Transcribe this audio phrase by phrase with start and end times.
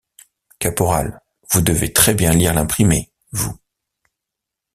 [0.57, 1.21] Caporal,
[1.51, 3.55] vous devez très bien lire l’imprimé, vous.